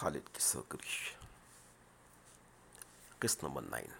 خالد 0.00 0.34
کی 0.34 0.40
سرگرش 0.40 1.14
قسط 3.18 3.44
number 3.44 3.62
nine. 3.62 3.90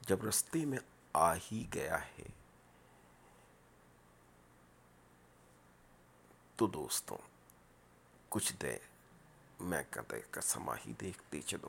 جب 0.00 0.24
رستے 0.24 0.64
میں 0.64 0.78
آ 1.12 1.34
ہی 1.34 1.66
گیا 1.74 2.04
ہے 2.04 2.26
تو 6.56 6.66
دوستوں، 6.66 7.18
کچھ 8.28 8.52
دے 8.52 8.78
میں 9.60 9.82
کہتے 9.90 10.20
کا 10.30 10.40
سما 10.40 10.74
ہی 10.86 10.92
دیکھتے 10.92 11.42
چلو۔ 11.42 11.68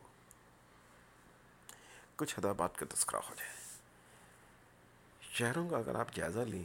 کچھ 2.15 2.39
حدابات 2.39 2.77
کا 2.77 2.85
تذکرہ 2.89 3.19
ہو 3.29 3.35
جائے۔ 3.35 3.53
شہروں 5.21 5.69
کا 5.69 5.77
اگر 5.77 5.95
آپ 5.95 6.13
جائزہ 6.13 6.39
لیں 6.39 6.63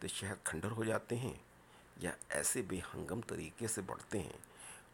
تو 0.00 0.08
شہر 0.08 0.34
کھنڈر 0.44 0.70
ہو 0.70 0.84
جاتے 0.84 1.16
ہیں۔ 1.16 1.53
یا 1.96 2.10
ایسے 2.28 2.62
بے 2.62 2.78
ہنگم 2.94 3.20
طریقے 3.20 3.66
سے 3.66 3.80
بڑھتے 3.80 4.22
ہیں 4.22 4.38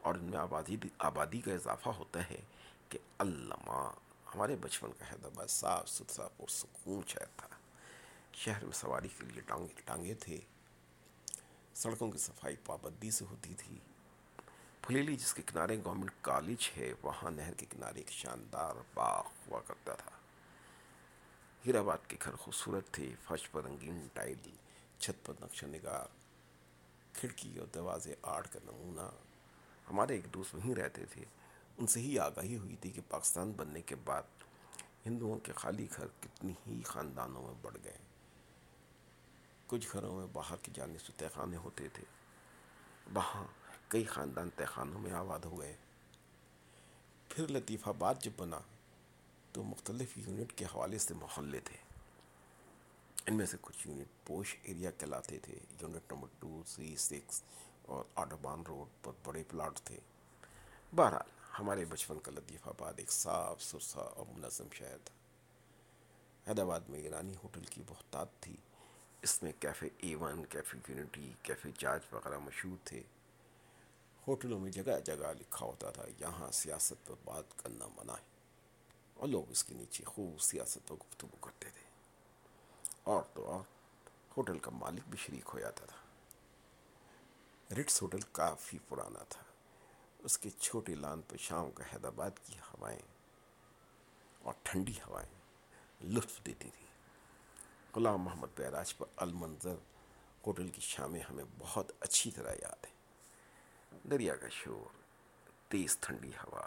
اور 0.01 0.15
ان 0.15 0.25
میں 0.25 0.39
آبادی 0.39 0.77
آبادی 0.99 1.41
کا 1.41 1.53
اضافہ 1.53 1.89
ہوتا 1.89 2.31
ہے 2.31 2.41
کہ 2.89 2.99
علامہ 3.19 3.93
ہمارے 4.35 4.57
بچپن 4.57 4.91
کا 4.99 5.13
حیدرآباد 5.13 5.47
صاف 5.47 5.89
ستھرا 5.89 6.29
پرسکون 6.29 7.01
شہر 7.07 7.27
تھا۔ 7.37 7.49
شہر 8.33 8.65
میں 8.65 8.73
سواری 8.73 9.09
کے 9.09 9.25
لیے 9.25 9.41
ٹانگے 9.41 9.81
ٹانگے 9.85 10.15
تھے۔ 10.15 10.41
سڑکوں 11.75 12.11
کی 12.11 12.19
صفائی 12.19 12.57
پابندی 12.67 13.11
سے 13.11 13.25
ہوتی 13.25 13.55
تھی۔ 13.55 13.79
پھلیلی 14.83 15.17
جس 15.17 15.35
کے 15.35 15.43
کنارے 15.47 15.77
گورنمنٹ 15.85 16.11
کالج 16.21 16.71
ہے، 16.77 16.93
وہاں 17.03 17.31
نہر 17.31 17.55
کے 17.55 17.67
کنارے 17.71 17.99
ایک 17.99 18.11
شاندار 18.11 18.75
باغ 18.95 19.25
ہوا 19.47 19.61
کرتا 19.61 19.95
تھا۔ 19.95 20.11
ہیرآباد 21.67 21.99
کے 22.09 22.17
گھر 22.25 22.37
خوبصورت 22.37 22.91
تھے، 22.93 23.15
فرش 23.25 23.51
پر 23.51 23.65
رنگین 23.65 24.09
ٹائل، 24.13 24.51
چھت 24.99 25.27
پر 25.27 25.35
نقشہ 25.41 25.67
نگار 25.67 26.20
کھڑکی 27.15 27.59
اور 27.59 27.67
دروازے 27.67 28.15
آڑ 28.23 28.47
کا 28.47 28.59
نمونہ۔ 28.65 29.11
ہمارے 29.91 30.15
ایک 30.15 30.35
دوست 30.35 30.55
وہیں 30.55 30.75
رہتے 30.75 31.05
تھے۔ 31.05 31.25
ان 31.79 31.87
سے 31.87 32.01
ہی 32.01 32.19
آگاہی 32.19 32.57
ہوئی 32.57 32.77
تھی 32.77 32.91
کہ 32.91 33.01
پاکستان 33.09 33.53
بننے 33.53 33.83
کے 33.83 33.95
بعد 33.95 34.23
ہندوؤں 35.07 35.39
کے 35.39 35.53
خالی 35.53 35.87
گھر 35.97 36.07
کتنی 36.21 36.53
ہی 36.67 36.83
خاندانوں 36.83 37.43
میں 37.43 37.55
بڑھ 37.63 37.77
گئے۔ 37.85 37.99
کچھ 39.67 39.89
گھروں 39.93 40.17
میں 40.17 40.27
باہر 40.33 40.57
کی 40.63 40.73
جانب 40.75 41.01
سے 41.01 41.13
تہخانے 41.17 41.57
ہوتے 41.57 41.89
تھے۔ 41.89 42.05
وہاں 43.15 43.45
کئی 43.89 44.05
خاندان 44.05 44.49
تہخانوں 44.57 45.01
میں 45.01 45.13
آباد 45.13 45.39
ہو 45.45 45.61
گئے۔ 45.61 45.77
پھر 47.29 47.49
لطیف 47.49 47.89
آباد 47.89 48.15
جب 48.21 48.31
بنا 48.37 48.59
تو 49.53 49.63
مختلف 49.63 50.19
یونٹ 50.19 50.53
کے 50.53 50.65
حوالے 50.65 50.99
سے 50.99 51.15
محلے 51.15 51.61
تھے۔ 51.61 51.90
ان 53.27 53.35
میں 53.35 53.47
سے 53.47 53.57
کچھ 53.61 53.89
یونٹ 53.89 54.27
پوش 54.27 54.57
ایریا 54.63 54.91
کہلاتے 54.91 55.39
تھے 55.39 55.59
unit 55.81 56.13
number 56.13 56.29
two 56.39 56.63
three 56.75 56.97
six 56.97 57.43
اور 57.83 58.05
آڈوبان 58.15 58.63
روڈ 58.63 59.05
پر 59.05 59.13
بڑے 59.25 59.43
پلاٹ 59.49 59.81
تھے۔ 59.81 59.99
بہرحال، 60.95 61.55
ہمارے 61.59 61.85
بچپن 61.85 62.19
کا 62.19 62.31
لطیف 62.31 62.69
آباد 62.69 62.93
ایک 62.97 63.13
صاف 63.13 63.63
ستھرا 63.63 64.03
اور 64.03 64.25
منظم 64.39 64.67
شہر 64.73 64.97
تھا۔ 65.05 65.15
حیدرآباد 66.51 66.81
میں 66.89 67.01
ایرانی 67.01 67.35
ہوٹل 67.43 67.65
کی 67.71 67.83
بہتات 67.87 68.29
تھی۔ 68.41 68.57
اس 69.23 69.43
میں 69.43 69.53
cafe 69.61 69.89
A 69.99 70.15
one 70.15 70.45
cafe 70.45 70.93
unity 70.93 71.33
cafe 71.43 71.71
جاج 71.79 72.01
وغیرہ 72.13 72.39
مشہور 72.39 72.77
تھے۔ 72.85 73.03
ہوٹلوں 74.29 74.61
میں 74.61 74.71
جگہ 74.71 75.01
جگہ 75.05 75.33
لکھا 75.39 75.67
ہوتا 75.67 75.91
تھا، 75.91 76.05
یہاں 76.21 76.51
سیاست 76.51 77.07
پر 77.07 77.15
بات 77.25 77.45
کرنا 77.57 77.87
منع 77.87 78.13
ہے۔ 78.13 78.31
اور 79.15 79.29
لوگ 79.29 79.51
اس 79.51 79.65
کے 79.65 79.75
نیچے 79.75 80.05
خوب 80.05 80.41
سیاست 80.41 80.89
پر 80.89 80.95
گفتگو 80.95 81.37
کرتے 81.41 81.69
تھے۔ 81.69 81.90
اور 83.11 83.23
تو 83.35 83.47
اور 83.51 83.65
ہوٹل 84.37 84.59
کا 84.59 84.71
مالک 84.71 85.01
بھی 85.09 85.19
شریک 85.19 85.51
ہو 85.55 85.59
جاتا 85.59 85.87
تھا۔ 85.87 85.97
رٹس 87.75 88.03
ہوٹل 88.03 88.21
کافی 88.33 88.79
پرانا 88.89 89.25
تھا۔ 89.29 89.43
اس 90.19 90.39
کے 90.39 90.51
چھوٹے 90.51 90.95
لان 90.95 91.21
پہ 91.29 91.37
شام 91.37 91.71
کا 91.71 91.85
حیدرآباد 91.85 92.31
کی 92.47 92.59
ہوائیں 92.59 92.99
اور 94.43 94.55
ٹھنڈی 94.63 94.95
ہوائیں 95.07 95.29
لطف 96.05 96.47
دیتی 96.47 96.71
تھیں۔ 96.71 96.87
غلام 97.97 98.23
محمد 98.23 98.49
بیراج 98.57 98.97
پر 98.97 99.07
المنظر 99.17 99.75
ہوٹل 100.47 100.69
کی 100.69 100.81
شامیں 100.81 101.21
ہمیں 101.21 101.45
بہت 101.59 101.93
اچھی 102.01 102.31
طرح 102.31 102.53
یاد 102.63 102.85
ہیں۔ 102.85 102.95
دریا 104.11 104.37
کا 104.37 104.49
شور، 104.49 105.03
تیز 105.69 105.99
ٹھنڈی 105.99 106.31
ہوا 106.31 106.67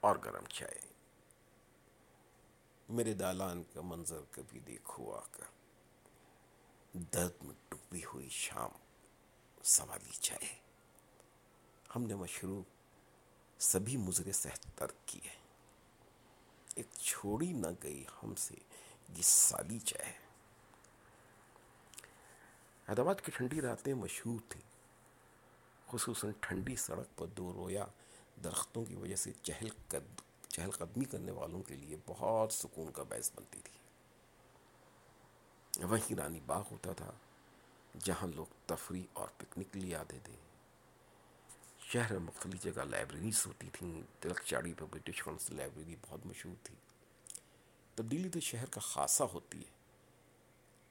اور 0.00 0.16
گرم 0.24 0.44
چائے۔ 0.44 0.97
میرے 2.88 3.14
دالان 3.14 3.62
کا 3.74 3.80
منظر 3.80 4.20
کبھی 4.30 4.60
دیکھو 4.60 5.12
آ 5.12 5.20
کر 5.32 5.44
درد 6.94 7.42
میں 7.42 7.54
ڈوبی 7.68 8.00
ہوئی 8.04 8.28
شام 8.28 8.70
سوالی 9.62 10.10
چائے 10.10 10.54
ہم 11.96 12.02
نے 12.02 12.14
مشروب 12.14 12.64
سبھی 13.58 13.96
مضر 13.96 14.32
صحت 14.32 14.66
ترک 14.74 14.94
کیے۔ 15.06 15.30
ایک 16.74 16.86
چھوڑی 17.00 17.52
نہ 17.52 17.66
گئی 17.82 18.04
ہم 18.22 18.34
سے 18.34 18.54
یہ 19.16 19.22
سالی 19.22 19.78
چائے 19.78 20.12
حیدرآباد 22.88 23.14
کی 23.24 23.32
ٹھنڈی 23.34 23.60
راتیں 23.60 23.94
مشہور 23.94 24.40
تھیں۔ 24.48 24.62
خصوصاً 25.90 26.30
ٹھنڈی 26.40 26.76
سڑک 26.76 27.18
پر 27.18 27.26
دو 27.26 27.52
رویا 27.52 27.84
درختوں 28.44 28.84
کی 28.84 28.94
وجہ 28.94 29.16
سے 29.16 29.32
چہل 29.42 29.68
قد 29.88 30.20
چہل 30.48 30.70
قدمی 30.70 31.04
کرنے 31.04 31.32
والوں 31.32 31.62
کے 31.62 31.76
لیے 31.76 31.96
بہت 32.06 32.52
سکون 32.52 32.92
کا 32.92 33.02
باعث 33.02 33.30
بنتی 33.34 33.60
تھی۔ 33.64 33.78
وہیں 35.84 36.14
رانی 36.14 36.40
باغ 36.40 36.62
ہوتا 36.70 36.92
تھا 36.92 37.10
جہاں 37.98 38.28
لوگ 38.28 38.46
تفریح 38.66 39.02
اور 39.12 39.28
پکنک 39.36 39.76
لیے 39.76 39.96
آتے 39.96 40.18
تھے۔ 40.24 40.32
شہر 41.80 42.10
میں 42.10 42.20
مختلف 42.20 42.62
جگہ 42.62 42.84
لائبریریز 42.84 43.46
ہوتی 43.46 43.68
تھیں، 43.72 44.02
تلک 44.20 44.40
چاڑی 44.44 44.74
پر 44.74 44.84
برٹش 44.90 45.22
کونسل 45.22 45.56
لائبریری 45.56 45.96
بہت 46.08 46.26
مشہور 46.26 46.54
تھی۔ 46.62 46.74
تبدیلی 47.94 48.28
تو 48.28 48.40
شہر 48.40 48.66
کا 48.66 48.80
خاصہ 48.80 49.24
ہوتی 49.24 49.58
ہے۔ 49.58 49.78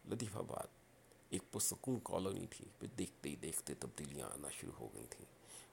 لطیف 0.09 0.37
آباد 0.37 0.67
ایک 1.29 1.51
پرسکون 1.51 1.99
کالونی 2.03 2.47
تھی۔ 2.47 2.65
پھر 2.79 2.87
دیکھتے 2.87 3.29
ہی 3.29 3.35
دیکھتے 3.35 3.73
تبدیلیاں 3.73 4.27
آنا 4.27 4.47
شروع 4.49 4.73
ہو 4.79 4.89
گئی 4.93 5.05
تھیں، 5.09 5.25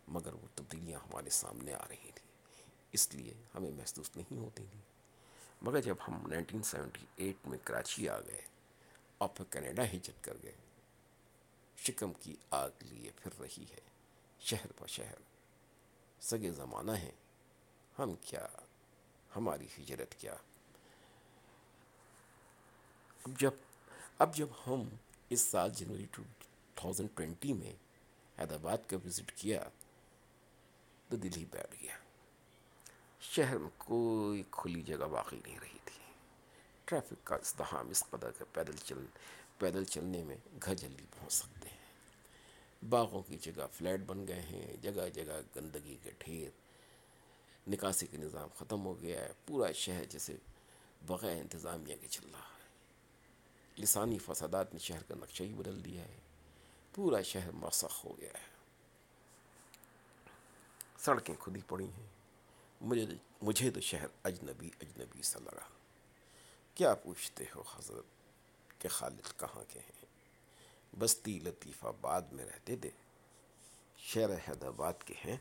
مگر 0.08 0.32
وہ 0.32 0.46
تبدیلیاں 0.54 1.00
ہمارے 1.00 1.30
سامنے 1.30 1.74
آ 1.74 1.84
رہی 1.88 2.10
تھیں۔ 2.14 2.23
اس 2.94 3.14
لیے 3.14 3.34
ہمیں 3.54 3.70
محسوس 3.70 4.10
نہیں 4.16 4.38
ہوتی 4.38 4.64
تھیں 4.70 4.80
مگر 5.62 5.80
جب 5.80 5.96
ہم 6.08 6.26
نائنٹین 6.26 6.62
سیونٹی 6.62 7.06
ایٹ 7.16 7.46
میں 7.46 7.58
کراچی 7.64 8.08
آ 8.08 8.20
گئے 8.20 8.40
اور 9.18 9.28
پھر 9.28 9.44
کینیڈا 9.50 9.82
ہجرت 9.84 10.24
کر 10.24 10.34
گئے، 10.42 10.52
شکم 11.76 12.12
کی 12.12 12.36
آگ 12.50 12.70
لیے 12.80 13.10
پھر 13.16 13.40
رہی 13.40 13.64
ہے 13.72 13.80
شہر 14.40 14.72
پر 14.78 14.86
شہر۔ 14.86 15.18
سگے 16.20 16.50
زمانہ 16.52 16.92
ہیں، 16.92 17.16
ہم 17.98 18.14
کیا، 18.24 18.46
ہماری 19.36 19.66
ہجرت 19.78 20.14
کیا۔ 20.14 20.34
اب 23.24 23.40
جب 23.40 23.50
اب 24.18 24.36
جب 24.36 24.46
ہم 24.66 24.88
اس 25.28 25.40
سال 25.40 25.70
جنوری 25.74 26.06
ٹو 26.10 26.22
تھاؤزنڈ 26.74 27.08
ٹوینٹی 27.14 27.52
میں 27.52 27.72
حیدرآباد 28.38 28.78
کا 28.86 28.96
وزٹ 29.04 29.32
کیا 29.32 29.68
تو 31.08 31.16
دل 31.16 31.30
ہی 31.36 31.44
بیٹھ 31.44 31.82
گیا۔ 31.82 31.96
شہر 33.32 33.58
میں 33.58 33.70
کوئی 33.78 34.42
کھلی 34.50 34.82
جگہ 34.82 35.04
باقی 35.04 35.40
نہیں 35.46 35.58
رہی 35.60 35.78
تھی۔ 35.84 36.12
ٹریفک 36.84 37.26
کا 37.26 37.34
ازدحام 37.34 37.88
اس 37.88 38.04
قدر 38.10 38.30
کا 38.30 38.44
پیدل 38.52 38.76
چل، 38.76 39.06
پیدل 39.58 39.84
چلنے 39.84 40.24
میں 40.24 40.36
گھر 40.62 40.74
جلدی 40.74 41.04
پہنچ 41.18 41.32
سکتے 41.32 41.68
ہیں۔ 41.68 41.78
باغوں 42.88 43.22
کی 43.22 43.36
جگہ 43.36 43.66
فلیٹ 43.72 44.00
بن 44.00 44.26
گئے 44.26 44.40
ہیں، 44.40 44.76
جگہ 44.76 45.08
جگہ 45.08 45.40
گندگی 45.56 45.96
کے 46.02 46.10
ڈھیر۔ 46.18 46.50
نکاسی 47.70 48.06
کا 48.06 48.18
نظام 48.18 48.48
ختم 48.56 48.86
ہو 48.86 49.00
گیا 49.02 49.20
ہے، 49.20 49.32
پورا 49.46 49.72
شہر 49.72 50.04
جیسے 50.04 50.36
بغیر 51.06 51.40
انتظامیہ 51.40 51.96
کے 52.00 52.08
چل 52.08 52.26
رہا 52.32 52.38
ہے۔ 52.38 52.68
لسانی 53.82 54.18
فسادات 54.18 54.72
نے 54.72 54.78
شہر 54.78 55.02
کا 55.02 55.14
نقشہ 55.14 55.42
ہی 55.42 55.52
بدل 55.52 55.84
دیا 55.84 56.04
ہے۔ 56.04 56.20
پورا 56.94 57.22
شہر 57.22 57.50
مسخ 57.50 58.04
ہو 58.04 58.18
گیا 58.20 58.30
ہے۔ 58.30 58.54
سڑکیں 60.98 61.34
کھلی 61.38 61.60
پڑی 61.68 61.86
ہیں۔ 61.86 62.23
مجھے 62.80 63.06
مجھے 63.42 63.70
تو 63.70 63.80
شہر 63.80 64.06
اجنبی 64.22 64.70
اجنبی 64.80 65.22
سا 65.22 65.38
لگا۔ 65.38 65.68
کیا 66.74 66.94
پوچھتے 66.94 67.44
ہو 67.54 67.62
حضرت 67.76 68.04
کہ 68.80 68.88
خالد 68.88 69.38
کہاں 69.38 69.64
کے 69.72 69.78
ہیں؟ 69.78 70.06
بستی 70.98 71.40
لطیفہ 71.40 71.86
آباد 71.86 72.22
میں 72.32 72.44
رہتے 72.44 72.76
تھے، 72.76 72.90
شہر 73.98 74.30
حیدرآباد 74.48 74.92
کے 75.04 75.14
ہیں۔ 75.24 75.36